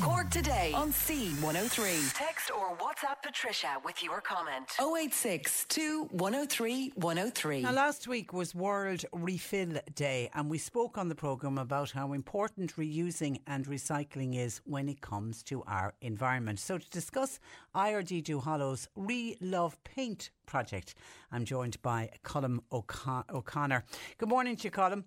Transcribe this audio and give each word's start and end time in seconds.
Cork 0.00 0.30
today 0.30 0.72
on 0.74 0.92
C103. 0.92 2.12
Text 2.14 2.50
or 2.50 2.76
WhatsApp 2.78 3.22
Patricia 3.22 3.76
with 3.84 4.02
your 4.02 4.20
comment. 4.20 4.66
086 4.80 5.66
103 6.10 6.92
103. 6.96 7.60
Now, 7.62 7.72
last 7.72 8.08
week 8.08 8.32
was 8.32 8.54
World 8.54 9.04
Refill 9.12 9.78
Day, 9.94 10.30
and 10.34 10.50
we 10.50 10.58
spoke 10.58 10.98
on 10.98 11.08
the 11.08 11.14
programme 11.14 11.58
about 11.58 11.90
how 11.92 12.12
important 12.12 12.74
reusing 12.76 13.40
and 13.46 13.66
recycling 13.66 14.36
is 14.36 14.60
when 14.64 14.88
it 14.88 15.00
comes 15.00 15.42
to 15.44 15.62
our 15.66 15.92
environment. 16.00 16.58
So, 16.58 16.78
to 16.78 16.90
discuss 16.90 17.38
IRD 17.74 18.24
Duhallow's 18.24 18.88
Re 18.96 19.36
Love 19.40 19.82
Paint 19.84 20.30
project, 20.46 20.94
I'm 21.30 21.44
joined 21.44 21.80
by 21.82 22.10
Colm 22.24 22.60
O'Con- 22.72 23.24
O'Connor. 23.30 23.84
Good 24.18 24.28
morning 24.28 24.56
to 24.56 24.64
you, 24.64 24.70
Colm. 24.70 25.04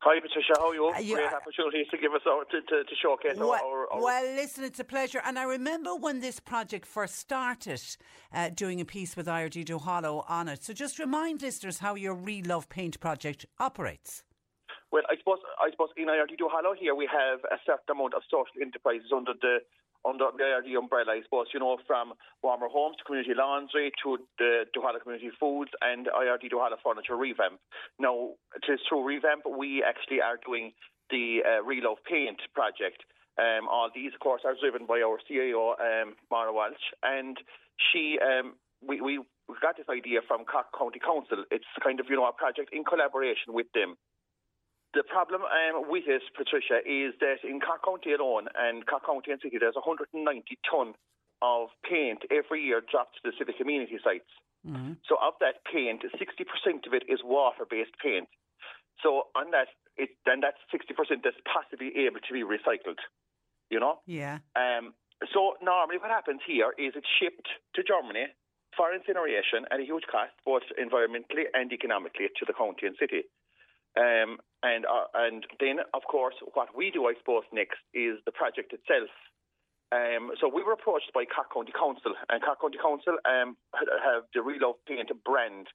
Hi, 0.00 0.20
Patricia. 0.20 0.52
How 0.58 0.68
are 0.68 0.74
you? 0.74 0.86
Uh, 0.86 0.98
you 0.98 1.14
Great 1.14 1.26
are- 1.26 1.36
opportunities 1.36 1.86
to 1.90 1.98
give 1.98 2.12
us 2.12 2.20
our, 2.28 2.44
to, 2.44 2.60
to, 2.60 2.84
to 2.84 2.94
showcase 3.02 3.38
our, 3.38 3.46
Well, 3.46 3.60
our, 3.64 3.92
our 3.92 4.02
well, 4.02 4.34
listen, 4.36 4.64
it's 4.64 4.78
a 4.78 4.84
pleasure. 4.84 5.20
And 5.24 5.38
I 5.38 5.44
remember 5.44 5.96
when 5.96 6.20
this 6.20 6.38
project 6.38 6.86
first 6.86 7.16
started, 7.16 7.80
uh, 8.32 8.50
doing 8.50 8.80
a 8.80 8.84
piece 8.84 9.16
with 9.16 9.26
IRD 9.26 9.64
Duhallow 9.64 10.24
on 10.28 10.48
it. 10.48 10.62
So 10.62 10.72
just 10.72 10.98
remind 10.98 11.42
listeners 11.42 11.78
how 11.78 11.94
your 11.94 12.14
Re 12.14 12.42
Love 12.42 12.68
Paint 12.68 13.00
project 13.00 13.46
operates. 13.58 14.22
Well, 14.92 15.02
I 15.10 15.16
suppose 15.18 15.38
I 15.60 15.70
suppose 15.70 15.88
in 15.96 16.06
IRD 16.06 16.38
Duhallow 16.38 16.76
here 16.78 16.94
we 16.94 17.08
have 17.10 17.40
a 17.50 17.58
certain 17.66 17.90
amount 17.90 18.14
of 18.14 18.22
social 18.30 18.62
enterprises 18.62 19.10
under 19.14 19.32
the 19.40 19.58
under 20.06 20.30
the 20.36 20.78
umbrella. 20.78 21.12
I 21.12 21.22
suppose 21.22 21.46
you 21.52 21.60
know 21.60 21.78
from 21.86 22.14
Warmer 22.42 22.68
Homes 22.68 22.96
to 22.98 23.04
Community 23.04 23.34
Laundry 23.34 23.92
to 24.02 24.18
the 24.38 24.64
Duhallow 24.76 25.02
Community 25.02 25.30
Foods 25.38 25.70
and 25.82 26.06
IRD 26.06 26.52
Duhallow 26.52 26.78
Furniture 26.82 27.16
Revamp. 27.16 27.58
Now, 27.98 28.34
is 28.68 28.80
through 28.88 29.04
Revamp 29.04 29.42
we 29.46 29.82
actually 29.82 30.20
are 30.20 30.38
doing 30.44 30.72
the 31.10 31.40
uh, 31.44 31.62
Relove 31.62 32.02
Paint 32.08 32.40
project. 32.54 33.02
Um, 33.38 33.68
all 33.68 33.90
these, 33.94 34.12
of 34.14 34.20
course, 34.20 34.42
are 34.44 34.54
driven 34.58 34.86
by 34.86 35.02
our 35.04 35.18
CIO, 35.28 35.76
um, 35.76 36.14
Maura 36.30 36.52
Walsh, 36.52 36.86
and 37.02 37.36
she 37.92 38.18
um, 38.22 38.54
we, 38.80 39.00
we 39.00 39.18
we 39.18 39.54
got 39.60 39.76
this 39.76 39.86
idea 39.88 40.20
from 40.26 40.44
Cork 40.44 40.66
County 40.76 40.98
Council. 40.98 41.44
It's 41.50 41.68
kind 41.82 42.00
of 42.00 42.06
you 42.08 42.16
know 42.16 42.26
a 42.26 42.32
project 42.32 42.70
in 42.72 42.84
collaboration 42.84 43.52
with 43.52 43.66
them. 43.74 43.96
The 44.96 45.04
problem 45.04 45.44
um, 45.44 45.92
with 45.92 46.08
it, 46.08 46.24
Patricia, 46.32 46.80
is 46.80 47.12
that 47.20 47.44
in 47.44 47.60
Cork 47.60 47.84
County 47.84 48.16
alone 48.16 48.48
and 48.56 48.80
Cork 48.88 49.04
County 49.04 49.28
and 49.28 49.40
City, 49.44 49.60
there's 49.60 49.76
190 49.76 50.16
tonne 50.64 50.96
of 51.44 51.68
paint 51.84 52.24
every 52.32 52.64
year 52.64 52.80
dropped 52.80 53.20
to 53.20 53.28
the 53.28 53.36
civic 53.36 53.60
community 53.60 54.00
sites. 54.00 54.32
So 55.04 55.20
of 55.20 55.36
that 55.44 55.60
paint, 55.68 56.00
60% 56.00 56.16
of 56.88 56.96
it 56.96 57.04
is 57.12 57.20
water-based 57.20 57.92
paint. 58.00 58.32
So 59.04 59.28
on 59.36 59.52
that, 59.52 59.68
it, 60.00 60.16
then 60.24 60.40
that's 60.40 60.56
60% 60.72 60.96
that's 61.20 61.36
possibly 61.44 61.92
able 62.08 62.24
to 62.24 62.32
be 62.32 62.40
recycled. 62.40 62.96
You 63.68 63.80
know. 63.84 64.00
Yeah. 64.08 64.40
Um, 64.56 64.96
so 65.28 65.60
normally 65.60 66.00
what 66.00 66.08
happens 66.08 66.40
here 66.46 66.72
is 66.80 66.96
it's 66.96 67.12
shipped 67.20 67.52
to 67.76 67.84
Germany 67.84 68.32
for 68.76 68.96
incineration 68.96 69.68
at 69.70 69.80
a 69.80 69.84
huge 69.84 70.08
cost, 70.08 70.32
both 70.44 70.64
environmentally 70.80 71.52
and 71.52 71.68
economically, 71.72 72.32
to 72.32 72.44
the 72.48 72.56
county 72.56 72.86
and 72.88 72.96
city. 72.98 73.28
Um, 73.96 74.38
and 74.62 74.84
uh, 74.84 75.08
and 75.14 75.44
then, 75.60 75.80
of 75.94 76.02
course, 76.04 76.34
what 76.54 76.76
we 76.76 76.90
do, 76.90 77.06
I 77.06 77.14
suppose, 77.18 77.44
next 77.52 77.80
is 77.94 78.20
the 78.24 78.32
project 78.32 78.72
itself. 78.72 79.08
Um, 79.94 80.34
so 80.40 80.50
we 80.50 80.66
were 80.66 80.74
approached 80.74 81.14
by 81.14 81.24
Cork 81.24 81.52
County 81.54 81.72
Council, 81.72 82.12
and 82.28 82.42
Cork 82.42 82.60
County 82.60 82.78
Council 82.82 83.16
um, 83.24 83.56
have 83.72 84.26
the 84.34 84.42
Relove 84.42 84.82
Paint 84.88 85.08
brand. 85.24 85.70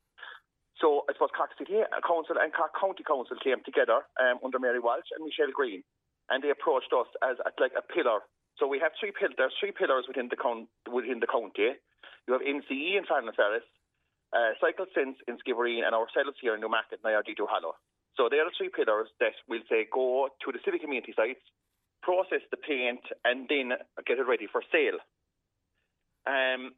So 0.77 1.07
I 1.07 1.13
suppose 1.13 1.31
Cork 1.31 1.55
City 1.57 1.79
Council 2.03 2.35
and 2.35 2.51
Cork 2.51 2.75
County 2.75 3.05
Council 3.07 3.37
came 3.39 3.63
together 3.63 4.03
um, 4.19 4.43
under 4.43 4.59
Mary 4.59 4.81
Walsh 4.83 5.07
and 5.15 5.23
Michelle 5.23 5.53
Green, 5.53 5.81
and 6.29 6.43
they 6.43 6.51
approached 6.51 6.91
us 6.91 7.07
as, 7.23 7.37
as 7.45 7.53
like 7.61 7.71
a 7.77 7.85
pillar. 7.85 8.25
So 8.59 8.67
we 8.67 8.83
have 8.83 8.91
three 8.99 9.15
pillars. 9.15 9.37
There's 9.37 9.55
three 9.57 9.71
pillars 9.71 10.05
within 10.09 10.27
the 10.27 10.35
count, 10.35 10.67
within 10.91 11.23
the 11.23 11.29
county. 11.29 11.79
You 12.27 12.33
have 12.35 12.43
NCE 12.43 12.99
in 12.99 13.07
Farranferris, 13.07 13.65
uh, 14.35 14.53
Cycle 14.59 14.85
Sense 14.93 15.17
in 15.25 15.39
Skibbereen, 15.39 15.87
and 15.87 15.95
ourselves 15.95 16.37
here 16.41 16.53
in 16.53 16.61
Newmarket 16.61 16.99
IRD 17.01 17.39
Duhallow. 17.39 17.79
So 18.17 18.27
they 18.29 18.37
are 18.37 18.45
the 18.45 18.55
three 18.57 18.69
pillars 18.69 19.07
that 19.19 19.33
we'll 19.47 19.65
say 19.69 19.87
go 19.91 20.29
to 20.29 20.51
the 20.51 20.59
civic 20.65 20.81
community 20.81 21.13
sites, 21.15 21.41
process 22.03 22.43
the 22.51 22.57
paint, 22.57 23.01
and 23.23 23.47
then 23.47 23.77
get 24.05 24.19
it 24.19 24.27
ready 24.27 24.47
for 24.51 24.61
sale. 24.71 24.99
Um, 26.27 26.75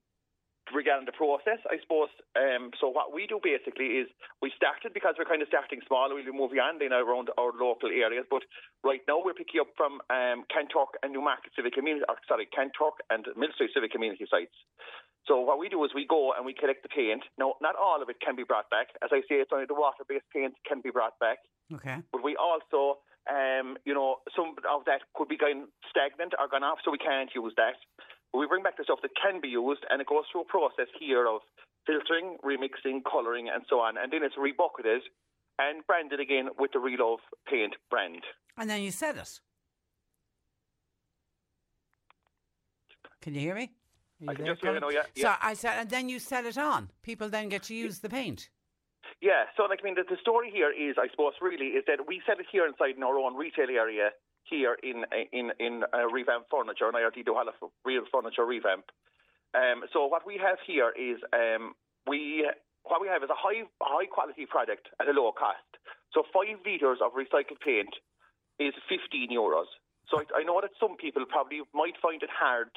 regarding 0.71 1.03
the 1.03 1.11
process, 1.11 1.59
I 1.67 1.75
suppose. 1.83 2.13
Um, 2.39 2.71
so 2.79 2.87
what 2.87 3.11
we 3.11 3.27
do 3.27 3.43
basically 3.43 3.99
is 3.99 4.07
we 4.39 4.53
started 4.55 4.95
because 4.95 5.19
we're 5.19 5.27
kind 5.27 5.41
of 5.41 5.51
starting 5.51 5.83
small. 5.83 6.07
We'll 6.07 6.23
be 6.23 6.31
moving 6.31 6.63
on 6.63 6.79
then 6.79 6.95
around 6.95 7.27
our 7.35 7.51
local 7.51 7.91
areas, 7.91 8.23
but 8.31 8.47
right 8.85 9.03
now 9.03 9.19
we're 9.19 9.35
picking 9.35 9.59
up 9.59 9.75
from 9.75 9.99
um, 10.07 10.47
and 10.47 11.11
Newmarket 11.11 11.51
Civic 11.55 11.73
Community, 11.73 12.05
or, 12.07 12.15
sorry, 12.27 12.47
Kanturk 12.47 13.03
and 13.11 13.27
Millstreet 13.35 13.75
Civic 13.75 13.91
Community 13.91 14.23
sites. 14.29 14.55
So 15.25 15.39
what 15.39 15.57
we 15.57 15.69
do 15.69 15.83
is 15.85 15.91
we 15.95 16.05
go 16.05 16.33
and 16.35 16.45
we 16.45 16.53
collect 16.53 16.83
the 16.83 16.89
paint. 16.89 17.23
Now, 17.37 17.55
not 17.61 17.75
all 17.79 18.01
of 18.01 18.09
it 18.09 18.19
can 18.19 18.35
be 18.35 18.43
brought 18.43 18.69
back. 18.69 18.87
As 19.03 19.09
I 19.11 19.21
say, 19.29 19.39
it's 19.39 19.51
only 19.53 19.65
the 19.65 19.73
water-based 19.73 20.27
paint 20.33 20.53
can 20.67 20.81
be 20.81 20.91
brought 20.91 21.17
back. 21.19 21.39
Okay. 21.73 21.97
But 22.11 22.23
we 22.23 22.35
also, 22.35 22.99
um, 23.31 23.77
you 23.85 23.93
know, 23.93 24.17
some 24.35 24.55
of 24.67 24.83
that 24.85 25.01
could 25.15 25.29
be 25.29 25.37
going 25.37 25.67
stagnant 25.89 26.33
or 26.37 26.47
gone 26.49 26.63
off, 26.63 26.79
so 26.83 26.91
we 26.91 26.97
can't 26.97 27.29
use 27.33 27.53
that. 27.55 27.79
But 28.33 28.39
we 28.39 28.47
bring 28.47 28.63
back 28.63 28.75
the 28.75 28.83
stuff 28.83 28.99
that 29.01 29.11
can 29.15 29.39
be 29.39 29.47
used, 29.47 29.85
and 29.89 30.01
it 30.01 30.07
goes 30.07 30.25
through 30.31 30.41
a 30.41 30.45
process 30.51 30.91
here 30.99 31.25
of 31.25 31.39
filtering, 31.87 32.37
remixing, 32.43 33.03
colouring, 33.09 33.47
and 33.47 33.63
so 33.69 33.79
on. 33.79 33.97
And 33.97 34.11
then 34.11 34.23
it's 34.23 34.35
rebucketed 34.35 35.07
and 35.59 35.85
branded 35.87 36.19
again 36.19 36.49
with 36.59 36.71
the 36.73 36.79
Relove 36.79 37.23
Paint 37.47 37.75
brand. 37.89 38.23
And 38.57 38.69
then 38.69 38.81
you 38.81 38.91
sell 38.91 39.15
it. 39.15 39.39
Can 43.21 43.35
you 43.35 43.39
hear 43.39 43.55
me? 43.55 43.71
Are 44.27 44.31
I 44.31 44.35
can 44.35 44.45
just 44.45 44.61
hear 44.61 44.73
you 44.73 44.79
Colm? 44.79 44.81
now, 44.81 44.89
yeah, 44.89 45.03
So. 45.15 45.35
I 45.41 45.53
said, 45.53 45.79
and 45.79 45.89
then 45.89 46.09
you 46.09 46.19
sell 46.19 46.45
it 46.45 46.57
on. 46.57 46.89
People 47.01 47.29
then 47.29 47.49
get 47.49 47.63
to 47.63 47.75
use 47.75 47.99
the 47.99 48.09
paint. 48.09 48.49
Yeah, 49.21 49.45
so 49.55 49.63
like 49.63 49.79
I 49.81 49.83
mean, 49.83 49.95
the, 49.95 50.03
the 50.03 50.19
story 50.21 50.51
here 50.51 50.71
is, 50.71 50.95
I 50.97 51.07
suppose, 51.09 51.33
really 51.41 51.75
is 51.79 51.83
that 51.87 52.07
we 52.07 52.21
sell 52.25 52.39
it 52.39 52.45
here 52.51 52.65
inside 52.67 52.95
in 52.97 53.03
our 53.03 53.17
own 53.17 53.35
retail 53.35 53.69
area 53.69 54.09
here 54.43 54.77
in 54.83 55.05
in 55.31 55.51
in 55.59 55.83
uh, 55.93 56.07
Revamp 56.11 56.45
Furniture, 56.51 56.87
and 56.87 56.95
have 56.95 57.13
a 57.15 57.67
real 57.85 58.03
furniture 58.11 58.45
revamp. 58.45 58.85
Um, 59.53 59.83
so 59.93 60.07
what 60.07 60.25
we 60.25 60.39
have 60.41 60.57
here 60.65 60.91
is 60.91 61.21
um, 61.31 61.75
we 62.07 62.47
what 62.83 63.01
we 63.01 63.07
have 63.07 63.23
is 63.23 63.29
a 63.29 63.37
high 63.37 63.63
high 63.81 64.07
quality 64.07 64.45
product 64.45 64.87
at 64.99 65.07
a 65.07 65.11
low 65.15 65.31
cost. 65.31 65.67
So 66.11 66.23
five 66.33 66.59
liters 66.65 66.99
of 67.01 67.13
recycled 67.13 67.61
paint 67.63 67.89
is 68.59 68.73
15 68.89 69.31
euros. 69.31 69.71
So 70.09 70.19
I, 70.19 70.41
I 70.41 70.43
know 70.43 70.59
that 70.61 70.71
some 70.79 70.95
people 70.97 71.25
probably 71.25 71.61
might 71.73 71.97
find 72.01 72.21
it 72.21 72.29
hard 72.29 72.69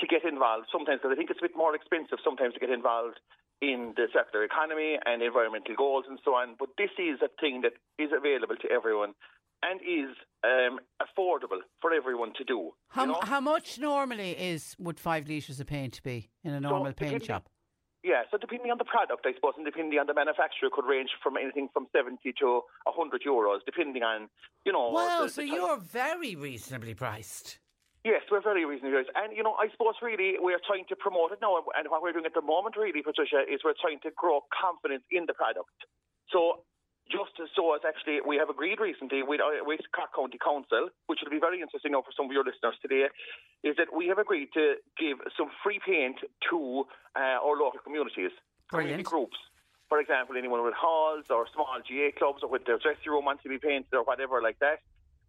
to 0.00 0.06
get 0.06 0.24
involved 0.24 0.66
sometimes 0.70 1.00
because 1.00 1.14
I 1.14 1.16
think 1.16 1.30
it's 1.30 1.40
a 1.40 1.46
bit 1.46 1.56
more 1.56 1.74
expensive 1.74 2.18
sometimes 2.22 2.54
to 2.54 2.60
get 2.60 2.70
involved 2.70 3.18
in 3.62 3.94
the 3.96 4.06
circular 4.12 4.44
economy 4.44 4.98
and 5.04 5.22
environmental 5.22 5.74
goals 5.74 6.04
and 6.08 6.18
so 6.24 6.32
on. 6.32 6.56
But 6.58 6.70
this 6.76 6.90
is 6.98 7.20
a 7.22 7.28
thing 7.40 7.62
that 7.62 7.72
is 8.02 8.10
available 8.12 8.56
to 8.56 8.68
everyone 8.70 9.14
and 9.62 9.80
is 9.80 10.14
um, 10.44 10.78
affordable 11.00 11.64
for 11.80 11.92
everyone 11.92 12.32
to 12.36 12.44
do. 12.44 12.72
How, 12.88 13.02
you 13.06 13.12
know? 13.12 13.20
how 13.22 13.40
much 13.40 13.78
normally 13.78 14.32
is 14.32 14.76
would 14.78 15.00
five 15.00 15.26
litres 15.26 15.60
of 15.60 15.66
paint 15.66 16.02
be 16.02 16.28
in 16.44 16.52
a 16.52 16.60
normal 16.60 16.92
paint 16.92 17.24
shop? 17.24 17.48
Yeah, 18.04 18.22
so 18.30 18.36
depending 18.38 18.70
on 18.70 18.78
the 18.78 18.84
product, 18.84 19.26
I 19.26 19.34
suppose, 19.34 19.54
and 19.56 19.64
depending 19.64 19.98
on 19.98 20.06
the 20.06 20.14
manufacturer, 20.14 20.68
could 20.70 20.84
range 20.86 21.10
from 21.20 21.36
anything 21.36 21.68
from 21.72 21.88
70 21.96 22.20
to 22.38 22.60
100 22.84 23.22
euros, 23.26 23.58
depending 23.66 24.04
on, 24.04 24.28
you 24.64 24.72
know. 24.72 24.90
Wow, 24.90 25.22
the- 25.24 25.28
so 25.30 25.40
the 25.40 25.48
you're 25.48 25.78
very 25.78 26.36
reasonably 26.36 26.94
priced. 26.94 27.58
Yes, 28.06 28.22
we're 28.30 28.38
very 28.40 28.62
reasonable. 28.62 29.02
And, 29.18 29.34
you 29.34 29.42
know, 29.42 29.58
I 29.58 29.66
suppose 29.74 29.98
really 29.98 30.38
we're 30.38 30.62
trying 30.62 30.86
to 30.94 30.94
promote 30.94 31.34
it 31.34 31.42
now. 31.42 31.58
And 31.74 31.90
what 31.90 32.06
we're 32.06 32.14
doing 32.14 32.30
at 32.30 32.38
the 32.38 32.46
moment, 32.46 32.78
really, 32.78 33.02
Patricia, 33.02 33.42
is 33.42 33.66
we're 33.66 33.74
trying 33.82 33.98
to 34.06 34.14
grow 34.14 34.46
confidence 34.54 35.02
in 35.10 35.26
the 35.26 35.34
product. 35.34 35.74
So, 36.30 36.62
just 37.10 37.34
as 37.42 37.50
so 37.58 37.74
as 37.74 37.82
actually 37.82 38.22
we 38.22 38.38
have 38.38 38.46
agreed 38.46 38.78
recently 38.78 39.26
with, 39.26 39.42
uh, 39.42 39.66
with 39.66 39.82
Cork 39.90 40.14
County 40.14 40.38
Council, 40.38 40.94
which 41.10 41.18
will 41.18 41.34
be 41.34 41.42
very 41.42 41.58
interesting 41.58 41.98
now 41.98 42.06
for 42.06 42.14
some 42.14 42.30
of 42.30 42.32
your 42.34 42.46
listeners 42.46 42.78
today, 42.78 43.10
is 43.66 43.74
that 43.74 43.90
we 43.90 44.06
have 44.06 44.22
agreed 44.22 44.54
to 44.54 44.78
give 44.94 45.18
some 45.34 45.50
free 45.66 45.82
paint 45.82 46.22
to 46.22 46.86
uh, 47.18 47.42
our 47.42 47.58
local 47.58 47.82
communities, 47.82 48.30
community 48.70 49.02
groups. 49.02 49.38
For 49.90 49.98
example, 49.98 50.38
anyone 50.38 50.62
with 50.62 50.78
halls 50.78 51.26
or 51.26 51.50
small 51.50 51.74
GAA 51.82 52.14
clubs 52.14 52.46
or 52.46 52.50
with 52.54 52.70
their 52.70 52.78
dressing 52.78 53.10
room 53.10 53.26
wants 53.26 53.42
to 53.42 53.50
be 53.50 53.58
painted 53.58 53.90
or 53.94 54.06
whatever 54.06 54.38
like 54.38 54.62
that 54.62 54.78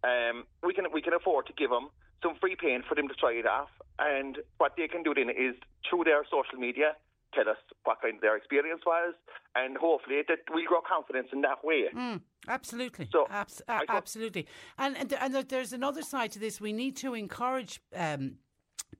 um, 0.04 0.44
we 0.62 0.74
can 0.74 0.86
we 0.92 1.02
can 1.02 1.12
afford 1.12 1.46
to 1.46 1.52
give 1.54 1.70
them 1.70 1.88
some 2.22 2.34
free 2.40 2.56
paint 2.56 2.84
for 2.88 2.94
them 2.94 3.08
to 3.08 3.14
try 3.14 3.32
it 3.32 3.46
off. 3.46 3.68
And 3.98 4.38
what 4.58 4.72
they 4.76 4.88
can 4.88 5.02
do 5.02 5.12
then 5.14 5.28
is 5.30 5.54
through 5.88 6.04
their 6.04 6.24
social 6.24 6.58
media 6.58 6.92
tell 7.34 7.48
us 7.48 7.58
what 7.84 8.00
kind 8.00 8.14
of 8.14 8.20
their 8.22 8.36
experience 8.36 8.80
was, 8.86 9.12
and 9.54 9.76
hopefully 9.76 10.22
that 10.28 10.38
we'll 10.50 10.64
grow 10.64 10.80
confidence 10.80 11.28
in 11.32 11.42
that 11.42 11.62
way. 11.62 11.84
Absolutely. 12.48 13.06
So, 13.12 13.26
Abs- 13.28 13.60
absolutely. 13.68 14.46
And 14.78 14.96
and, 14.96 15.12
and 15.12 15.34
there- 15.34 15.42
there's 15.42 15.72
another 15.74 16.02
side 16.02 16.32
to 16.32 16.38
this. 16.38 16.58
We 16.60 16.72
need 16.72 16.96
to 16.98 17.12
encourage 17.14 17.80
um, 17.94 18.36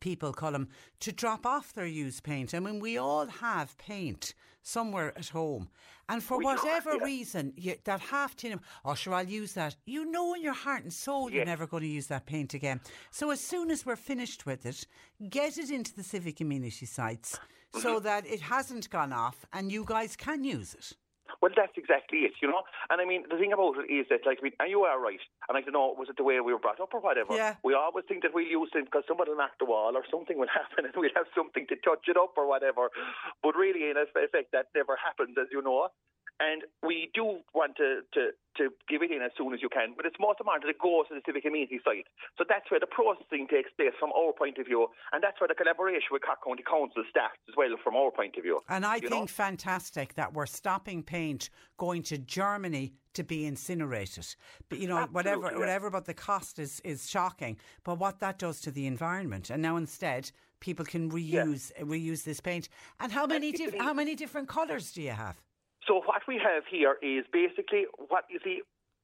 people, 0.00 0.33
Colm, 0.33 0.69
to 1.00 1.12
drop 1.12 1.47
off 1.47 1.73
their 1.73 1.87
used 1.87 2.23
paint. 2.23 2.55
I 2.55 2.61
mean, 2.61 2.81
we 2.81 2.99
all 2.99 3.27
have 3.27 3.77
paint 3.79 4.35
somewhere 4.62 5.17
at 5.17 5.29
home. 5.29 5.69
And 6.09 6.23
for 6.23 6.39
We 6.39 6.45
whatever 6.45 6.95
yeah. 6.97 7.05
reason, 7.05 7.53
you, 7.56 7.77
that 7.85 8.00
half 8.00 8.35
tin 8.37 8.53
of, 8.53 8.61
oh, 8.85 8.95
sure, 8.95 9.15
I'll 9.15 9.27
use 9.27 9.53
that. 9.55 9.77
You 9.87 10.11
know 10.11 10.35
in 10.35 10.43
your 10.43 10.55
heart 10.55 10.83
and 10.83 10.93
soul 10.93 11.31
you're 11.31 11.45
never 11.45 11.67
going 11.67 11.83
to 11.83 11.89
use 11.89 12.06
that 12.09 12.27
paint 12.27 12.55
again. 12.55 12.81
So 13.11 13.31
as 13.31 13.41
soon 13.41 13.71
as 13.71 13.85
we're 13.85 13.97
finished 13.97 14.47
with 14.47 14.65
it, 14.67 14.87
get 15.29 15.59
it 15.59 15.71
into 15.71 15.95
the 15.95 16.03
civic 16.03 16.41
amenity 16.41 16.87
sites 16.87 17.39
Mm-hmm. 17.75 17.81
so 17.83 18.00
that 18.00 18.27
it 18.27 18.41
hasn't 18.41 18.89
gone 18.89 19.12
off 19.12 19.45
and 19.53 19.71
you 19.71 19.85
guys 19.85 20.17
can 20.17 20.43
use 20.43 20.73
it. 20.73 20.93
Well, 21.40 21.55
that's 21.55 21.76
exactly 21.79 22.26
it, 22.26 22.35
you 22.43 22.49
know. 22.49 22.67
And 22.90 23.00
I 23.00 23.06
mean, 23.06 23.23
the 23.31 23.38
thing 23.38 23.52
about 23.52 23.79
it 23.79 23.87
is 23.87 24.06
that, 24.11 24.26
like, 24.26 24.38
I 24.40 24.50
mean, 24.50 24.58
and 24.58 24.70
you 24.70 24.82
are 24.82 24.99
right. 24.99 25.23
And 25.49 25.55
I 25.55 25.62
don't 25.62 25.73
know, 25.73 25.94
was 25.94 26.11
it 26.11 26.17
the 26.19 26.26
way 26.26 26.40
we 26.40 26.52
were 26.52 26.58
brought 26.58 26.81
up 26.81 26.90
or 26.93 27.00
whatever? 27.00 27.35
Yeah. 27.35 27.55
We 27.62 27.75
always 27.75 28.05
think 28.11 28.23
that 28.23 28.35
we'll 28.35 28.46
use 28.46 28.70
it 28.75 28.87
because 28.87 29.06
somebody 29.06 29.31
will 29.31 29.38
knock 29.38 29.55
the 29.58 29.67
wall 29.70 29.94
or 29.94 30.02
something 30.11 30.38
will 30.38 30.50
happen 30.61 30.85
and 30.85 30.94
we'll 30.99 31.14
have 31.14 31.31
something 31.38 31.67
to 31.70 31.76
touch 31.76 32.11
it 32.11 32.17
up 32.19 32.35
or 32.37 32.49
whatever. 32.49 32.90
But 33.43 33.55
really, 33.55 33.87
in 33.87 33.94
effect, 33.96 34.50
that 34.50 34.75
never 34.75 34.99
happens, 34.99 35.38
as 35.38 35.46
you 35.55 35.62
know. 35.62 35.94
And 36.40 36.62
we 36.87 37.11
do 37.14 37.43
want 37.52 37.76
to, 37.76 38.02
to, 38.14 38.31
to 38.58 38.70
give 38.88 39.02
it 39.02 39.11
in 39.11 39.23
as 39.23 39.32
soon 39.37 39.52
as 39.55 39.61
you 39.61 39.69
can, 39.69 39.94
but 39.96 40.06
it's 40.06 40.17
most 40.20 40.38
important 40.38 40.62
that 40.64 40.70
it 40.70 40.79
goes 40.79 41.08
to 41.08 41.14
the 41.14 41.23
civic 41.26 41.44
amenity 41.44 41.81
site. 41.82 42.06
So 42.38 42.44
that's 42.49 42.70
where 42.70 42.79
the 42.79 42.87
processing 42.87 43.46
takes 43.50 43.70
place 43.75 43.94
from 43.99 44.11
our 44.14 44.32
point 44.32 44.58
of 44.58 44.67
view, 44.67 44.87
and 45.12 45.23
that's 45.23 45.40
where 45.40 45.49
the 45.49 45.55
collaboration 45.55 46.14
with 46.14 46.23
Cork 46.23 46.38
County 46.44 46.62
Council 46.62 47.02
starts 47.11 47.43
as 47.49 47.55
well 47.56 47.75
from 47.82 47.96
our 47.96 48.11
point 48.11 48.37
of 48.37 48.43
view. 48.43 48.61
And 48.69 48.87
I 48.87 49.00
think 49.00 49.11
know? 49.11 49.26
fantastic 49.26 50.14
that 50.14 50.32
we're 50.32 50.46
stopping 50.46 51.02
paint 51.02 51.50
going 51.76 52.02
to 52.05 52.19
Germany 52.19 52.93
to 53.14 53.25
be 53.25 53.46
incinerated. 53.46 54.26
But 54.69 54.79
you 54.79 54.87
know, 54.87 55.08
whatever 55.11 55.46
Absolutely, 55.46 55.55
yeah. 55.55 55.58
whatever 55.58 55.87
about 55.88 56.06
the 56.06 56.14
cost 56.14 56.58
is 56.58 56.81
is 56.85 57.11
shocking. 57.11 57.56
But 57.82 57.99
what 57.99 58.20
that 58.20 58.38
does 58.38 58.61
to 58.62 58.70
the 58.70 58.87
environment, 58.87 59.50
and 59.50 59.61
now 59.61 59.76
instead 59.76 60.31
people 60.61 60.85
can 60.85 61.11
reuse 61.11 61.73
reuse 61.81 62.23
this 62.23 62.40
paint. 62.40 62.69
And 63.00 63.11
how 63.11 63.26
many 63.26 63.50
diff- 63.52 63.79
how 63.79 63.93
many 63.93 64.14
different 64.14 64.49
colours 64.49 64.93
do 64.93 65.02
you 65.02 65.11
have? 65.11 65.37
So 65.88 66.02
what 66.05 66.23
we 66.29 66.37
have 66.37 66.64
here 66.70 66.96
is 67.02 67.25
basically 67.32 67.87
what 67.96 68.25
you 68.31 68.38
see. 68.44 68.61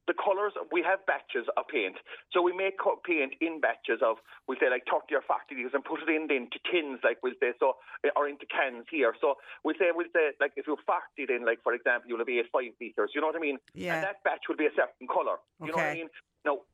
The 0.06 0.12
colours 0.12 0.52
we 0.68 0.84
have 0.84 1.00
batches 1.08 1.48
of 1.56 1.64
paint, 1.72 1.96
so 2.28 2.44
we 2.44 2.52
make 2.52 2.76
paint 3.08 3.32
in 3.40 3.58
batches 3.58 4.04
of 4.04 4.20
we 4.46 4.52
say 4.60 4.68
like 4.68 4.84
thirty 4.84 5.16
or 5.16 5.24
forty 5.24 5.56
liters 5.56 5.72
and 5.72 5.80
put 5.80 6.04
it 6.04 6.12
in 6.12 6.28
into 6.28 6.60
tins, 6.68 7.00
like 7.00 7.16
we'll 7.24 7.40
say, 7.40 7.56
so 7.56 7.80
eh, 8.04 8.12
or 8.12 8.28
into 8.28 8.44
cans 8.44 8.84
here. 8.92 9.16
So 9.18 9.40
we 9.64 9.72
say 9.80 9.96
we'll 9.96 10.12
say 10.12 10.36
like 10.44 10.52
if 10.60 10.68
you 10.68 10.76
forty 10.84 11.24
then 11.24 11.48
like 11.48 11.64
for 11.64 11.72
example 11.72 12.04
you'll 12.04 12.20
have 12.20 12.28
eight 12.28 12.52
five 12.52 12.76
liters. 12.76 13.16
You 13.16 13.24
know 13.24 13.32
what 13.32 13.36
I 13.36 13.40
mean? 13.40 13.56
Yeah. 13.72 13.96
And 13.96 14.04
that 14.04 14.20
batch 14.28 14.44
will 14.44 14.60
be 14.60 14.68
a 14.68 14.76
certain 14.76 15.08
colour. 15.08 15.40
You 15.64 15.72
know 15.72 15.80
what 15.80 15.88
I 15.88 16.04
mean? 16.04 16.12
Now 16.44 16.68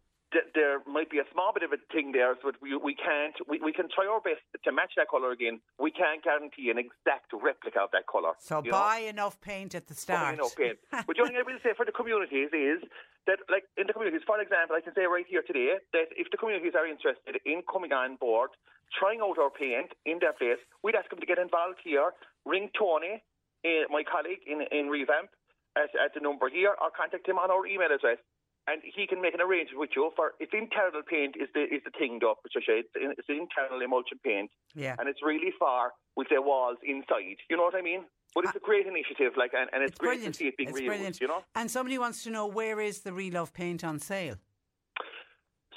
there 0.55 0.79
might 0.87 1.11
be 1.11 1.19
a 1.19 1.27
small 1.32 1.53
bit 1.53 1.62
of 1.62 1.73
a 1.73 1.81
thing 1.93 2.12
there, 2.12 2.37
so 2.43 2.53
we, 2.62 2.77
we 2.77 2.94
can't. 2.94 3.35
We, 3.49 3.59
we 3.59 3.73
can 3.73 3.88
try 3.91 4.06
our 4.06 4.21
best 4.21 4.43
to 4.55 4.71
match 4.73 4.94
that 4.97 5.11
colour 5.11 5.32
again. 5.32 5.61
We 5.79 5.91
can't 5.91 6.23
guarantee 6.23 6.71
an 6.71 6.79
exact 6.79 7.35
replica 7.35 7.82
of 7.82 7.91
that 7.93 8.06
colour. 8.06 8.38
So 8.38 8.62
you 8.62 8.71
know? 8.71 8.79
buy 8.79 9.11
enough 9.11 9.41
paint 9.41 9.75
at 9.75 9.87
the 9.88 9.94
start. 9.94 10.23
Buy 10.23 10.32
enough 10.38 10.55
paint. 10.55 10.79
but 11.06 11.17
the 11.17 11.23
only 11.23 11.35
thing 11.35 11.43
I 11.43 11.47
will 11.47 11.62
say 11.62 11.75
for 11.75 11.85
the 11.85 11.94
communities 11.94 12.55
is 12.55 12.79
that, 13.27 13.43
like 13.50 13.67
in 13.75 13.91
the 13.91 13.93
communities, 13.93 14.23
for 14.27 14.38
example, 14.38 14.79
I 14.79 14.81
can 14.81 14.94
say 14.94 15.11
right 15.11 15.27
here 15.27 15.43
today 15.43 15.82
that 15.93 16.15
if 16.15 16.31
the 16.31 16.38
communities 16.38 16.79
are 16.79 16.87
interested 16.87 17.43
in 17.43 17.67
coming 17.67 17.91
on 17.91 18.15
board, 18.17 18.55
trying 18.94 19.19
out 19.19 19.38
our 19.38 19.50
paint 19.50 19.94
in 20.06 20.23
their 20.23 20.35
place, 20.35 20.62
we'd 20.83 20.94
ask 20.94 21.11
them 21.11 21.19
to 21.19 21.26
get 21.26 21.38
involved 21.38 21.83
here. 21.83 22.15
Ring 22.47 22.71
Tony, 22.79 23.23
uh, 23.67 23.87
my 23.91 24.06
colleague 24.06 24.47
in 24.47 24.62
in 24.71 24.87
Revamp, 24.87 25.35
at, 25.75 25.91
at 25.99 26.15
the 26.15 26.23
number 26.23 26.49
here, 26.49 26.75
or 26.79 26.91
contact 26.94 27.26
him 27.26 27.38
on 27.38 27.50
our 27.50 27.67
email 27.67 27.91
address. 27.91 28.19
And 28.67 28.83
he 28.85 29.07
can 29.07 29.21
make 29.21 29.35
an 29.35 29.41
arrangement 29.41 29.81
with 29.81 29.91
you 29.97 30.11
for 30.15 30.33
it's 30.39 30.53
internal 30.53 31.03
paint 31.09 31.35
is 31.41 31.49
the 31.55 31.62
is 31.62 31.83
the 31.85 31.91
thing 31.99 32.19
though, 32.21 32.35
Patricia. 32.43 32.79
It's, 32.79 32.89
it's 32.95 33.29
internal 33.29 33.81
emulsion 33.83 34.19
paint, 34.25 34.51
Yeah. 34.75 34.95
and 34.99 35.09
it's 35.09 35.21
really 35.25 35.53
far 35.59 35.93
with 36.17 36.29
their 36.29 36.43
walls 36.43 36.77
inside. 36.85 37.37
You 37.49 37.57
know 37.57 37.65
what 37.65 37.75
I 37.75 37.83
mean? 37.83 38.05
But 38.35 38.45
it's 38.45 38.55
a 38.55 38.61
great 38.61 38.87
initiative, 38.87 39.33
like, 39.37 39.53
and, 39.55 39.69
and 39.73 39.83
it's, 39.83 39.91
It's 39.93 39.99
great 39.99 40.19
brilliant. 40.23 40.35
to 40.37 40.39
see 40.39 40.47
it 40.49 40.57
being 40.57 40.69
it's 40.69 40.79
reused. 40.81 40.87
brilliant. 40.87 41.21
You 41.21 41.27
know. 41.29 41.43
And 41.57 41.69
somebody 41.69 41.99
wants 41.99 42.23
to 42.25 42.31
know 42.31 42.47
where 42.47 42.79
is 42.81 43.01
the 43.01 43.11
Relove 43.11 43.53
paint 43.53 43.83
on 43.83 43.99
sale? 43.99 44.37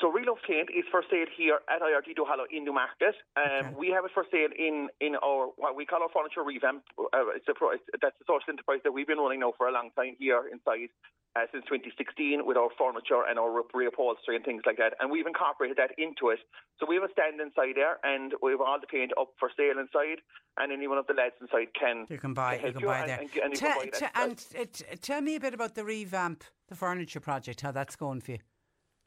So 0.03 0.11
Real 0.11 0.35
Paint 0.45 0.67
is 0.75 0.83
for 0.91 0.99
sale 1.09 1.31
here 1.31 1.59
at 1.71 1.79
IRD 1.79 2.19
Duhallow 2.19 2.43
in 2.51 2.65
Newmarket. 2.67 3.15
Um, 3.39 3.43
Okay. 3.63 3.73
We 3.79 3.87
have 3.95 4.03
it 4.03 4.11
for 4.13 4.25
sale 4.29 4.51
in, 4.51 4.89
in 4.99 5.15
our 5.23 5.55
what 5.55 5.77
we 5.79 5.85
call 5.85 6.03
our 6.03 6.09
furniture 6.11 6.43
revamp. 6.43 6.83
Uh, 6.99 7.31
it's 7.39 7.47
a 7.47 7.53
pro, 7.55 7.71
it's, 7.71 7.83
that's 8.01 8.19
a 8.19 8.25
social 8.27 8.51
enterprise 8.51 8.81
that 8.83 8.91
we've 8.91 9.07
been 9.07 9.17
running 9.23 9.39
now 9.39 9.53
for 9.57 9.69
a 9.69 9.71
long 9.71 9.91
time 9.95 10.17
here 10.19 10.43
inside 10.51 10.91
uh, 11.39 11.47
since 11.55 11.63
2016 11.71 12.43
with 12.43 12.57
our 12.57 12.67
furniture 12.77 13.23
and 13.23 13.39
our 13.39 13.63
reupholstery 13.71 14.35
and 14.35 14.43
things 14.43 14.63
like 14.65 14.75
that. 14.75 14.91
And 14.99 15.07
we've 15.09 15.25
incorporated 15.25 15.77
that 15.79 15.91
into 15.97 16.35
it. 16.35 16.39
So 16.79 16.85
we 16.85 16.95
have 16.99 17.07
a 17.07 17.11
stand 17.15 17.39
inside 17.39 17.79
there, 17.79 17.95
and 18.03 18.33
we 18.43 18.51
have 18.51 18.59
all 18.59 18.79
the 18.83 18.87
paint 18.91 19.15
up 19.15 19.31
for 19.39 19.47
sale 19.55 19.79
inside. 19.79 20.19
And 20.59 20.73
any 20.75 20.87
one 20.91 20.97
of 20.99 21.07
the 21.07 21.13
lads 21.15 21.39
inside 21.39 21.71
can 21.79 22.07
You 22.11 22.19
can 22.19 22.33
buy. 22.35 22.57
can 22.59 22.67
You 22.67 22.73
can 22.73 22.85
buy 22.91 22.99
and, 22.99 23.09
there. 23.09 23.19
And, 23.23 23.29
and 23.39 23.49
you 23.55 23.59
Te- 23.63 23.71
can 23.71 23.87
that 23.87 23.93
te- 23.95 24.05
as 24.05 24.11
well. 24.19 24.27
and 24.27 24.37
uh, 24.59 24.65
t- 24.67 24.97
tell 24.99 25.21
me 25.23 25.35
a 25.35 25.39
bit 25.39 25.53
about 25.55 25.75
the 25.79 25.85
revamp, 25.85 26.43
the 26.67 26.75
furniture 26.75 27.21
project. 27.23 27.61
How 27.61 27.71
that's 27.71 27.95
going 27.95 28.19
for 28.19 28.31
you? 28.33 28.39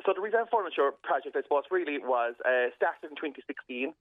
So 0.04 0.12
the 0.12 0.20
Revamp 0.20 0.50
Furniture 0.52 0.92
project, 1.02 1.36
I 1.36 1.42
suppose, 1.42 1.64
really 1.70 1.98
was 1.98 2.34
uh, 2.44 2.68
started 2.76 3.08
in 3.08 3.16
2016. 3.16 3.94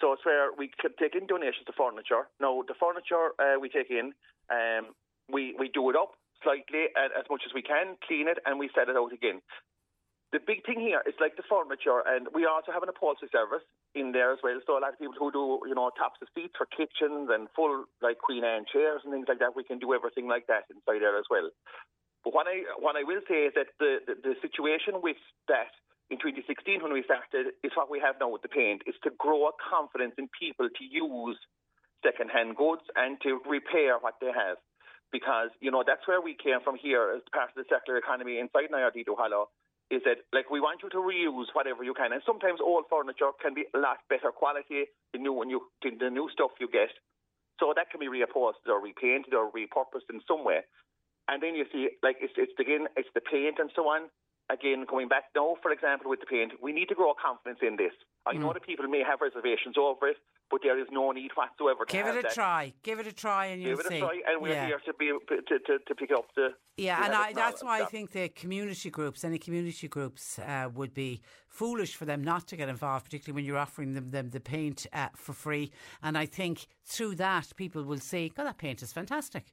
So 0.00 0.16
it's 0.16 0.24
where 0.24 0.50
we 0.56 0.70
could 0.80 0.96
take 0.96 1.14
in 1.14 1.26
donations 1.26 1.66
to 1.66 1.74
furniture. 1.76 2.26
Now, 2.40 2.64
the 2.66 2.74
furniture 2.74 3.36
uh, 3.38 3.60
we 3.60 3.68
take 3.68 3.90
in, 3.90 4.16
um, 4.50 4.96
we, 5.30 5.54
we 5.58 5.68
do 5.68 5.90
it 5.90 5.96
up 5.96 6.16
slightly 6.42 6.90
uh, 6.96 7.12
as 7.14 7.28
much 7.30 7.42
as 7.46 7.54
we 7.54 7.62
can, 7.62 7.94
clean 8.02 8.26
it, 8.26 8.38
and 8.46 8.58
we 8.58 8.70
set 8.74 8.88
it 8.88 8.96
out 8.96 9.12
again. 9.12 9.38
The 10.32 10.40
big 10.40 10.64
thing 10.64 10.80
here 10.80 11.04
is 11.04 11.12
like 11.20 11.36
the 11.36 11.44
furniture, 11.44 12.00
and 12.08 12.26
we 12.32 12.48
also 12.48 12.72
have 12.72 12.82
an 12.82 12.88
upholstery 12.88 13.28
service 13.30 13.62
in 13.94 14.16
there 14.16 14.32
as 14.32 14.40
well. 14.42 14.56
So 14.64 14.80
a 14.80 14.80
lot 14.80 14.96
of 14.96 14.98
people 14.98 15.14
who 15.20 15.30
do, 15.30 15.60
you 15.68 15.76
know, 15.76 15.92
tops 15.92 16.24
of 16.24 16.28
seats 16.34 16.56
for 16.56 16.64
kitchens 16.64 17.28
and 17.28 17.52
full 17.54 17.84
like 18.00 18.16
Queen 18.16 18.42
Anne 18.42 18.64
chairs 18.64 19.04
and 19.04 19.12
things 19.12 19.28
like 19.28 19.44
that, 19.44 19.54
we 19.54 19.62
can 19.62 19.78
do 19.78 19.92
everything 19.92 20.26
like 20.26 20.48
that 20.48 20.64
inside 20.72 21.04
there 21.04 21.20
as 21.20 21.28
well. 21.28 21.52
But 22.24 22.34
what 22.34 22.46
I 22.46 22.62
what 22.78 22.94
I 22.94 23.02
will 23.02 23.20
say 23.26 23.50
is 23.50 23.52
that 23.54 23.74
the, 23.78 23.98
the, 24.06 24.14
the 24.22 24.34
situation 24.40 25.02
with 25.02 25.18
that 25.48 25.74
in 26.10 26.18
2016 26.18 26.82
when 26.82 26.92
we 26.92 27.02
started 27.02 27.54
is 27.64 27.72
what 27.74 27.90
we 27.90 27.98
have 27.98 28.16
now 28.20 28.30
with 28.30 28.42
the 28.42 28.52
paint 28.52 28.82
is 28.86 28.94
to 29.02 29.10
grow 29.18 29.48
a 29.48 29.54
confidence 29.58 30.14
in 30.18 30.28
people 30.38 30.68
to 30.68 30.84
use 30.84 31.38
second-hand 32.02 32.56
goods 32.58 32.82
and 32.94 33.16
to 33.22 33.40
repair 33.46 33.96
what 33.98 34.18
they 34.20 34.30
have. 34.34 34.58
Because, 35.10 35.50
you 35.60 35.70
know, 35.70 35.84
that's 35.86 36.06
where 36.08 36.20
we 36.20 36.34
came 36.34 36.60
from 36.64 36.76
here 36.76 37.12
as 37.14 37.22
part 37.32 37.52
of 37.52 37.56
the 37.56 37.68
circular 37.68 37.98
economy 37.98 38.40
inside 38.40 38.72
IRD 38.72 39.04
Duhallow, 39.04 39.52
is 39.92 40.00
that, 40.08 40.24
like, 40.32 40.48
we 40.48 40.58
want 40.58 40.80
you 40.82 40.88
to 40.88 41.00
reuse 41.04 41.52
whatever 41.52 41.84
you 41.84 41.92
can. 41.92 42.12
And 42.12 42.22
sometimes 42.24 42.60
old 42.64 42.88
furniture 42.88 43.28
can 43.40 43.52
be 43.52 43.68
a 43.74 43.78
lot 43.78 44.00
better 44.08 44.32
quality 44.32 44.88
than 45.12 45.22
new, 45.22 45.32
when 45.32 45.50
you, 45.50 45.68
than 45.84 45.98
the 46.00 46.08
new 46.08 46.28
stuff 46.32 46.56
you 46.58 46.68
get. 46.68 46.88
So 47.60 47.76
that 47.76 47.92
can 47.92 48.00
be 48.00 48.08
reupholstered 48.08 48.72
or 48.72 48.80
repainted 48.80 49.34
or 49.36 49.52
repurposed 49.52 50.08
in 50.08 50.20
some 50.26 50.44
way. 50.44 50.64
And 51.28 51.42
then 51.42 51.54
you 51.54 51.64
see, 51.72 51.88
like, 52.02 52.16
it's, 52.20 52.34
it's 52.36 52.52
again, 52.58 52.88
it's 52.96 53.08
the 53.14 53.20
paint 53.20 53.56
and 53.58 53.70
so 53.74 53.82
on. 53.82 54.08
Again, 54.50 54.84
going 54.88 55.08
back 55.08 55.24
now, 55.34 55.54
for 55.62 55.70
example, 55.70 56.10
with 56.10 56.20
the 56.20 56.26
paint, 56.26 56.52
we 56.60 56.72
need 56.72 56.88
to 56.88 56.94
grow 56.94 57.14
confidence 57.14 57.60
in 57.62 57.76
this. 57.76 57.92
I 58.26 58.34
know 58.34 58.52
that 58.52 58.66
people 58.66 58.86
may 58.86 59.02
have 59.02 59.20
reservations 59.20 59.76
over 59.78 60.08
it, 60.08 60.16
but 60.50 60.60
there 60.62 60.78
is 60.78 60.86
no 60.90 61.10
need 61.12 61.30
whatsoever. 61.34 61.84
Give 61.88 62.06
it 62.06 62.18
a 62.18 62.22
that. 62.22 62.34
try. 62.34 62.72
Give 62.82 62.98
it 62.98 63.06
a 63.06 63.12
try, 63.12 63.46
and 63.46 63.62
you'll 63.62 63.76
Give 63.76 63.86
it 63.86 63.88
see. 63.88 63.96
a 63.96 64.00
try, 64.00 64.20
and 64.28 64.42
we're 64.42 64.48
yeah. 64.48 64.66
here 64.66 64.80
to 64.84 64.92
be 64.94 65.10
to, 65.28 65.58
to, 65.58 65.78
to 65.86 65.94
pick 65.94 66.10
up 66.10 66.26
the. 66.36 66.48
Yeah, 66.76 67.04
and 67.04 67.14
I, 67.14 67.32
that's 67.32 67.64
why 67.64 67.82
I 67.82 67.84
think 67.86 68.12
the 68.12 68.28
community 68.28 68.90
groups, 68.90 69.24
any 69.24 69.38
community 69.38 69.88
groups, 69.88 70.38
uh, 70.38 70.68
would 70.74 70.92
be 70.92 71.22
foolish 71.48 71.94
for 71.94 72.04
them 72.04 72.22
not 72.22 72.46
to 72.48 72.56
get 72.56 72.68
involved, 72.68 73.06
particularly 73.06 73.36
when 73.36 73.44
you're 73.46 73.58
offering 73.58 73.94
them, 73.94 74.10
them 74.10 74.30
the 74.30 74.40
paint 74.40 74.86
uh, 74.92 75.08
for 75.14 75.32
free. 75.32 75.70
And 76.02 76.18
I 76.18 76.26
think 76.26 76.66
through 76.84 77.14
that, 77.16 77.52
people 77.56 77.84
will 77.84 77.98
see, 78.00 78.28
God, 78.28 78.44
that 78.44 78.58
paint 78.58 78.82
is 78.82 78.92
fantastic. 78.92 79.52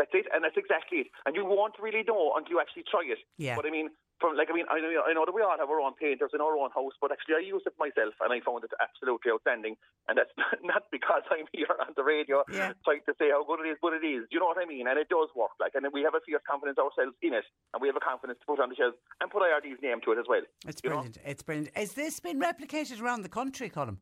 That's 0.00 0.16
it, 0.16 0.24
and 0.32 0.40
that's 0.40 0.56
exactly 0.56 1.04
it. 1.04 1.08
And 1.28 1.36
you 1.36 1.44
won't 1.44 1.76
really 1.76 2.00
know 2.08 2.32
until 2.32 2.56
you 2.56 2.60
actually 2.64 2.88
try 2.88 3.04
it. 3.04 3.20
Yeah. 3.36 3.52
But 3.52 3.68
I 3.68 3.70
mean, 3.70 3.92
from 4.16 4.32
like 4.32 4.48
I 4.48 4.56
mean, 4.56 4.64
I 4.72 4.80
know, 4.80 4.88
I 5.04 5.12
know 5.12 5.28
that 5.28 5.36
we 5.36 5.44
all 5.44 5.60
have 5.60 5.68
our 5.68 5.76
own 5.76 5.92
painters 6.00 6.32
in 6.32 6.40
our 6.40 6.56
own 6.56 6.72
house, 6.72 6.96
but 7.04 7.12
actually 7.12 7.36
I 7.36 7.44
used 7.44 7.68
it 7.68 7.76
myself, 7.76 8.16
and 8.24 8.32
I 8.32 8.40
found 8.40 8.64
it 8.64 8.72
absolutely 8.80 9.28
outstanding. 9.28 9.76
And 10.08 10.16
that's 10.16 10.32
not 10.64 10.88
because 10.88 11.20
I'm 11.28 11.44
here 11.52 11.68
on 11.84 11.92
the 11.92 12.04
radio 12.04 12.48
Yeah. 12.48 12.72
trying 12.88 13.04
to 13.04 13.14
say 13.20 13.28
how 13.28 13.44
good 13.44 13.60
it 13.60 13.76
is, 13.76 13.78
but 13.84 13.92
it 13.92 14.00
is. 14.00 14.24
You 14.32 14.40
know 14.40 14.48
what 14.48 14.56
I 14.56 14.64
mean? 14.64 14.88
And 14.88 14.96
it 14.96 15.12
does 15.12 15.28
work. 15.36 15.52
Like, 15.60 15.76
and 15.76 15.84
we 15.92 16.00
have 16.00 16.16
a 16.16 16.24
fierce 16.24 16.40
confidence 16.48 16.80
ourselves 16.80 17.12
in 17.20 17.36
it, 17.36 17.44
and 17.76 17.84
we 17.84 17.92
have 17.92 17.96
a 18.00 18.04
confidence 18.04 18.40
to 18.40 18.46
put 18.48 18.56
on 18.60 18.72
the 18.72 18.76
shelves 18.80 18.96
and 19.20 19.28
put 19.28 19.44
IRD's 19.44 19.84
name 19.84 20.00
to 20.08 20.16
it 20.16 20.18
as 20.20 20.24
well. 20.32 20.44
It's 20.64 20.80
you 20.80 20.88
know? 20.88 21.04
brilliant. 21.04 21.20
It's 21.28 21.44
brilliant. 21.44 21.76
Has 21.76 21.92
this 21.92 22.20
been 22.20 22.40
replicated 22.40 23.04
around 23.04 23.20
the 23.20 23.32
country, 23.32 23.68
Colm? 23.68 24.00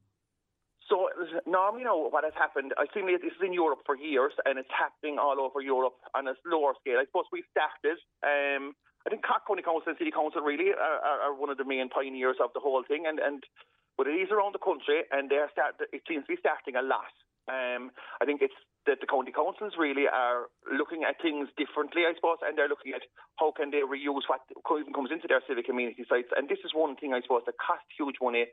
So 0.88 1.12
normally, 1.44 1.84
know 1.84 2.08
what 2.08 2.24
has 2.24 2.32
happened, 2.32 2.72
I 2.80 2.88
think 2.88 3.06
this 3.12 3.20
is 3.20 3.44
in 3.44 3.52
Europe 3.52 3.84
for 3.84 3.96
years, 3.96 4.32
and 4.48 4.58
it's 4.58 4.72
happening 4.72 5.20
all 5.20 5.36
over 5.36 5.60
Europe 5.60 6.00
on 6.16 6.28
a 6.28 6.34
lower 6.48 6.72
scale. 6.80 6.96
I 6.96 7.04
suppose 7.04 7.28
we've 7.28 7.48
started. 7.52 8.00
Um, 8.24 8.72
I 9.04 9.12
think 9.12 9.20
Cork 9.20 9.44
County 9.44 9.60
Council 9.60 9.92
and 9.92 10.00
City 10.00 10.10
Council 10.10 10.40
really 10.40 10.72
are, 10.72 11.00
are, 11.04 11.20
are 11.28 11.34
one 11.36 11.52
of 11.52 11.60
the 11.60 11.68
main 11.68 11.92
pioneers 11.92 12.40
of 12.40 12.56
the 12.56 12.60
whole 12.64 12.82
thing, 12.88 13.04
and 13.04 13.20
and 13.20 13.44
but 14.00 14.08
it 14.08 14.16
is 14.16 14.32
around 14.32 14.56
the 14.56 14.64
country, 14.64 15.04
and 15.12 15.28
they're 15.28 15.52
start. 15.52 15.76
It 15.92 16.08
seems 16.08 16.24
to 16.24 16.32
be 16.32 16.40
starting 16.40 16.76
a 16.76 16.84
lot. 16.84 17.12
Um, 17.48 17.92
I 18.20 18.24
think 18.24 18.40
it's 18.40 18.56
that 18.88 19.00
the 19.00 19.08
county 19.08 19.32
councils 19.32 19.76
really 19.76 20.08
are 20.08 20.48
looking 20.72 21.04
at 21.04 21.20
things 21.20 21.48
differently, 21.60 22.08
I 22.08 22.16
suppose, 22.16 22.40
and 22.40 22.56
they're 22.56 22.72
looking 22.72 22.96
at 22.96 23.04
how 23.36 23.52
can 23.52 23.68
they 23.68 23.84
reuse 23.84 24.24
what 24.28 24.40
even 24.48 24.96
comes 24.96 25.12
into 25.12 25.28
their 25.28 25.44
civic 25.44 25.68
community 25.68 26.08
sites. 26.08 26.32
And 26.32 26.48
this 26.48 26.60
is 26.64 26.72
one 26.72 26.96
thing 26.96 27.12
I 27.12 27.20
suppose 27.20 27.44
that 27.44 27.60
costs 27.60 27.92
huge 27.92 28.16
money 28.20 28.48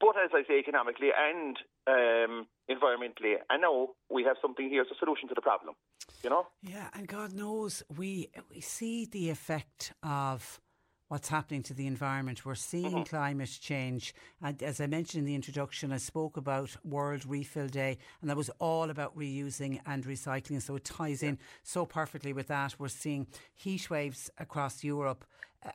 but 0.00 0.14
as 0.22 0.30
I 0.34 0.42
say, 0.48 0.58
economically 0.58 1.08
and 1.16 1.56
um, 1.86 2.46
environmentally. 2.70 3.34
I 3.50 3.56
know 3.56 3.94
we 4.10 4.24
have 4.24 4.36
something 4.40 4.68
here 4.68 4.82
as 4.82 4.88
a 4.90 4.98
solution 4.98 5.28
to 5.28 5.34
the 5.34 5.40
problem. 5.42 5.74
You 6.22 6.30
know? 6.30 6.46
Yeah, 6.62 6.88
and 6.94 7.06
God 7.06 7.32
knows 7.32 7.82
we 7.96 8.28
we 8.52 8.60
see 8.60 9.04
the 9.06 9.30
effect 9.30 9.92
of 10.02 10.60
what's 11.08 11.28
happening 11.28 11.62
to 11.62 11.72
the 11.74 11.86
environment. 11.86 12.44
We're 12.44 12.54
seeing 12.54 12.92
Mm-hmm. 12.92 13.02
climate 13.04 13.58
change. 13.60 14.14
And 14.42 14.62
as 14.62 14.80
I 14.80 14.86
mentioned 14.86 15.20
in 15.22 15.24
the 15.26 15.34
introduction, 15.34 15.90
I 15.92 15.96
spoke 15.96 16.36
about 16.36 16.76
World 16.84 17.24
Refill 17.26 17.68
Day, 17.68 17.96
and 18.20 18.28
that 18.28 18.36
was 18.36 18.50
all 18.58 18.90
about 18.90 19.16
reusing 19.16 19.80
and 19.86 20.04
recycling. 20.04 20.60
So 20.60 20.76
it 20.76 20.84
ties 20.84 21.22
in 21.22 21.38
so 21.62 21.86
perfectly 21.86 22.32
with 22.34 22.48
that. 22.48 22.74
We're 22.78 22.88
seeing 22.88 23.26
heat 23.54 23.88
waves 23.88 24.30
across 24.38 24.84
Europe. 24.84 25.24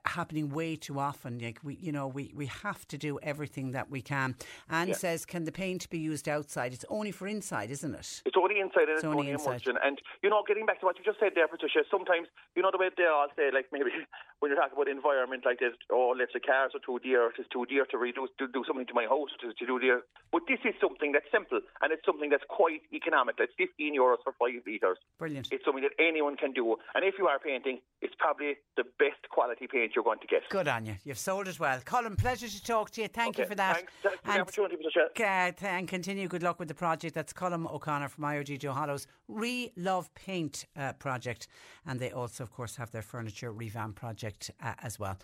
Happening 0.06 0.50
way 0.50 0.76
too 0.76 0.98
often. 0.98 1.40
Like 1.40 1.60
we, 1.64 1.76
you 1.76 1.92
know, 1.92 2.08
we, 2.08 2.32
we 2.36 2.46
have 2.48 2.88
to 2.88 2.98
do 2.98 3.20
everything 3.22 3.72
that 3.72 3.90
we 3.92 4.02
can. 4.02 4.36
Anne 4.70 4.90
Yeah. 4.90 4.96
says, 4.96 5.26
can 5.26 5.44
the 5.44 5.52
paint 5.52 5.90
be 5.90 6.00
used 6.00 6.30
outside? 6.30 6.74
It's 6.74 6.86
only 6.90 7.12
for 7.12 7.28
inside, 7.28 7.70
isn't 7.70 7.94
it? 7.94 8.22
It's 8.26 8.38
only 8.38 8.60
inside 8.60 8.88
and 8.88 8.92
it's, 8.92 9.00
It's 9.00 9.04
only 9.06 9.20
only, 9.28 9.32
inside. 9.32 9.50
emulsion. 9.68 9.78
And, 9.84 10.02
you 10.24 10.30
know, 10.30 10.42
getting 10.48 10.66
back 10.66 10.80
to 10.80 10.86
what 10.86 10.98
you 10.98 11.04
just 11.04 11.20
said 11.20 11.34
there, 11.36 11.48
Patricia, 11.48 11.84
sometimes, 11.92 12.28
you 12.56 12.62
know, 12.62 12.72
the 12.72 12.78
way 12.78 12.90
they 12.96 13.06
all 13.06 13.28
say, 13.36 13.52
like, 13.54 13.68
maybe 13.74 13.92
when 14.40 14.52
you're 14.52 14.60
talking 14.60 14.74
about 14.74 14.88
environment 14.88 15.44
like 15.46 15.60
this, 15.60 15.74
oh, 15.92 16.14
electric 16.16 16.46
cars 16.46 16.72
are 16.74 16.80
too 16.86 17.00
dear, 17.04 17.32
it's 17.38 17.50
too 17.50 17.66
dear 17.68 17.86
to 17.92 17.98
reduce, 17.98 18.30
to 18.40 18.48
do 18.48 18.64
something 18.66 18.88
to 18.88 18.94
my 18.94 19.04
house, 19.04 19.32
to, 19.42 19.52
to 19.54 19.66
do 19.68 19.80
dear. 19.80 20.02
But 20.32 20.44
this 20.48 20.60
is 20.64 20.74
something 20.80 21.12
that's 21.12 21.28
simple 21.32 21.60
and 21.82 21.92
it's 21.92 22.06
something 22.06 22.30
that's 22.32 22.48
quite 22.48 22.82
economic. 22.94 23.36
It's 23.38 23.54
15 23.60 23.94
euros 24.00 24.24
for 24.24 24.34
five 24.40 24.64
litres. 24.66 24.98
Brilliant. 25.20 25.52
It's 25.52 25.64
something 25.66 25.84
that 25.84 25.94
anyone 26.00 26.38
can 26.38 26.54
do. 26.54 26.76
And 26.96 27.04
if 27.04 27.16
you 27.20 27.28
are 27.28 27.38
painting, 27.38 27.80
it's 28.02 28.16
probably 28.18 28.56
the 28.78 28.84
best 28.98 29.22
quality 29.30 29.68
paint 29.74 29.92
you're 29.96 30.04
going 30.04 30.20
to 30.20 30.28
get. 30.28 30.42
Good 30.50 30.68
on 30.68 30.86
you. 30.86 30.96
You've 31.04 31.18
sold 31.18 31.48
it 31.48 31.60
well. 31.60 31.80
Colm, 31.80 32.18
pleasure 32.18 32.48
to 32.48 32.64
talk 32.64 32.92
to 32.92 33.02
you. 33.02 33.08
Thank 33.08 33.38
you 33.38 33.46
for 33.46 33.56
that. 33.56 33.76
Thanks, 33.76 33.92
thanks 34.04 34.20
for 34.20 34.26
the 34.28 34.32
And, 34.34 34.42
opportunity, 34.42 34.76
Patricia. 34.78 35.66
uh, 35.66 35.68
and 35.68 35.88
continue. 35.88 36.28
Good 36.28 36.44
luck 36.44 36.60
with 36.60 36.68
the 36.68 36.74
project. 36.76 37.16
That's 37.16 37.34
Colm 37.34 37.70
O'Connor 37.72 38.10
from 38.10 38.24
IRD 38.26 38.60
Duhallow's 38.60 39.08
Re 39.28 39.72
Love 39.76 40.14
Paint 40.16 40.66
uh, 40.78 40.94
project. 40.94 41.48
And 41.86 42.00
they 42.00 42.12
also, 42.12 42.44
of 42.44 42.52
course, 42.52 42.76
have 42.76 42.92
their 42.92 43.02
furniture 43.02 43.52
revamp 43.52 43.96
project 43.96 44.52
uh, 44.62 44.74
as 44.84 45.00
well. 45.00 45.18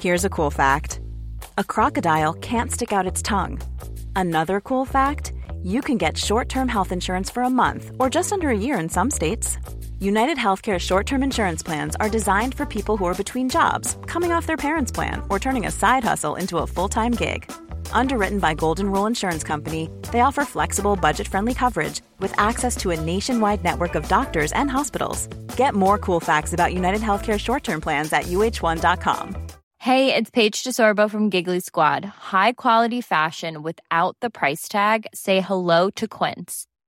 Here's 0.00 0.24
a 0.24 0.30
cool 0.30 0.50
fact 0.50 1.00
a 1.58 1.64
crocodile 1.64 2.34
can't 2.34 2.70
stick 2.72 2.92
out 2.92 3.06
its 3.06 3.22
tongue. 3.22 3.60
Another 4.16 4.60
cool 4.60 4.84
fact 4.84 5.32
you 5.62 5.80
can 5.80 5.96
get 5.98 6.18
short 6.18 6.48
term 6.48 6.68
health 6.68 6.92
insurance 6.92 7.30
for 7.30 7.42
a 7.42 7.50
month 7.50 7.90
or 7.98 8.10
just 8.10 8.32
under 8.32 8.50
a 8.50 8.56
year 8.56 8.78
in 8.78 8.88
some 8.88 9.10
states. 9.10 9.56
United 10.00 10.36
Healthcare 10.36 10.78
short 10.78 11.06
term 11.06 11.22
insurance 11.22 11.62
plans 11.62 11.96
are 11.96 12.08
designed 12.08 12.54
for 12.54 12.66
people 12.66 12.96
who 12.96 13.04
are 13.04 13.14
between 13.14 13.48
jobs, 13.48 13.96
coming 14.06 14.32
off 14.32 14.46
their 14.46 14.56
parents' 14.56 14.92
plan, 14.92 15.22
or 15.30 15.38
turning 15.38 15.66
a 15.66 15.70
side 15.70 16.04
hustle 16.04 16.34
into 16.34 16.58
a 16.58 16.66
full 16.66 16.88
time 16.88 17.12
gig. 17.12 17.50
Underwritten 17.92 18.38
by 18.38 18.54
Golden 18.54 18.90
Rule 18.90 19.06
Insurance 19.06 19.44
Company, 19.44 19.88
they 20.12 20.20
offer 20.20 20.44
flexible, 20.44 20.96
budget 20.96 21.28
friendly 21.28 21.54
coverage 21.54 22.00
with 22.18 22.38
access 22.38 22.76
to 22.76 22.90
a 22.90 23.00
nationwide 23.00 23.62
network 23.62 23.94
of 23.94 24.08
doctors 24.08 24.52
and 24.52 24.70
hospitals. 24.70 25.28
Get 25.56 25.74
more 25.74 25.98
cool 25.98 26.20
facts 26.20 26.52
about 26.52 26.74
United 26.74 27.00
Healthcare 27.00 27.38
short 27.38 27.62
term 27.64 27.80
plans 27.80 28.12
at 28.12 28.24
uh1.com. 28.24 29.36
Hey, 29.78 30.14
it's 30.14 30.30
Paige 30.30 30.64
DeSorbo 30.64 31.10
from 31.10 31.28
Giggly 31.28 31.60
Squad. 31.60 32.04
High 32.04 32.52
quality 32.52 33.00
fashion 33.02 33.62
without 33.62 34.16
the 34.20 34.30
price 34.30 34.66
tag. 34.66 35.06
Say 35.14 35.40
hello 35.40 35.90
to 35.90 36.08
Quince. 36.08 36.66